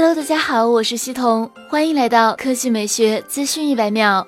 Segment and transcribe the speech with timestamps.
[0.00, 4.24] Hello，大家好，我是西彤，欢迎来到科技美学资讯一百秒。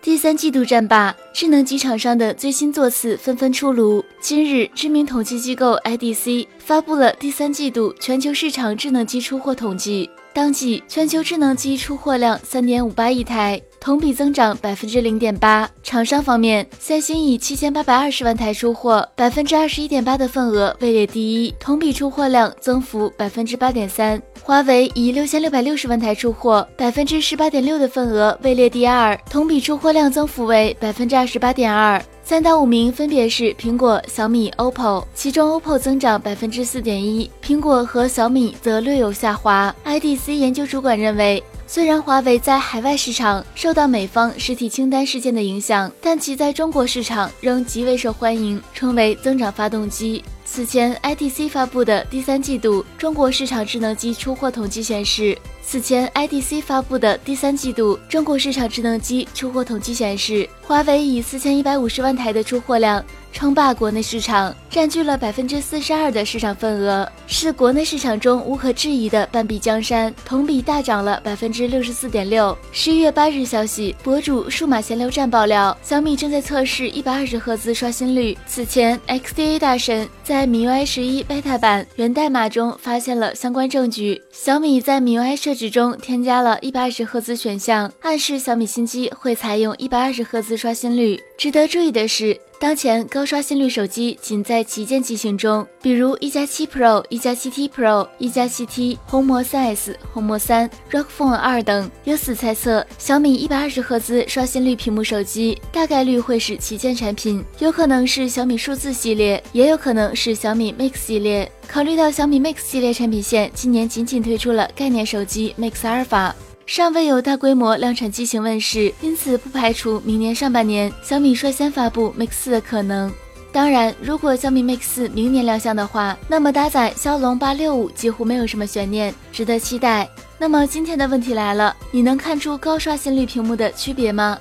[0.00, 4.02] 第三季度战罢，智能机厂商的最新座次纷纷出炉。
[4.22, 13.58] 今日，知名统计机构 IDC 发布了第三季度全球市场智能机出货统计，当季全球智能机出货量三点五八亿台。
[13.80, 15.66] 同比增长百分之零点八。
[15.82, 24.20] 厂商方面，三星以七千八百二十万台出货，百分之二十一点八的份额位列第一，同比出货量增幅百分之八点三。
[24.42, 32.02] 华为以六千六百六十万台出货，百分之十八点六的份额位列第二，同比出货量增幅为百分之二十八点二。
[32.28, 39.72] 三到五名分别是苹果、小米、OPPO，其中 OPPO 增长百分之四点一，苹果和小米则略有下滑。
[39.84, 41.40] IDC 研究主管认为。
[41.68, 50.22] 虽然华为在海外市场受到美方实体清单事件的影响，但其在中国市场仍极为受欢迎，成为增长发动机。
[50.46, 63.04] 此前，IDC 发布的第三季度中国市场智能机出货统计显示，此前 IDC 发布的第三季度中国市场智能机出货统计显示，华为以四千一百五十万台的出货量。
[63.32, 72.56] 称霸国内市场，占据了百分之四十二的市场份额，是国内市场中无可置疑的半壁江山，同比大涨了百分之六十四点六。
[72.72, 78.38] 十一月八日消息，博主数码闲聊站爆料，小米正在测试一百二十赫兹刷新率。
[78.46, 84.20] 此前，XDA 大神在 MIUI 十一 beta 版源代码中发现了相关证据。
[84.32, 91.22] 小米在 MIUI 设置中添加了一百二十赫兹选项，暗示小米新机会采用一百二十赫兹刷新率。
[91.36, 92.38] 值得注意的是。
[92.58, 101.90] 当前高刷新率手机仅在旗舰机型中，比如一加七 Pro、一加七 T Pro、一加七 T、红魔三 S、红魔三、Rock Phone 二等。
[102.04, 111.52] 由此猜测，小米一百二十赫兹刷新率屏幕手机大概率会是旗舰产品，有可能是小米数字系列，也有可能是小米 Mix 系列。
[111.68, 116.32] 考虑到小米 Mix 系列产品线今年仅仅推出了概念手机 Mix Alpha。
[116.66, 123.12] 尚未有大规模量产机型问世，因此不排除明年上半年小米率先发布 Mix 四的可能。
[123.52, 130.08] 当然，如果小米 Mix 四明年亮相的话，那么搭载骁龙八六五几乎没有什么悬念，值得期待。
[130.38, 134.36] 那么今天的问题来了，你能看出高刷新率屏幕的区别吗？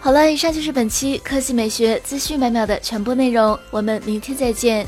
[0.00, 4.84] 好了，以上就是本期科技美学资讯每秒的全部内容，我们明天再见。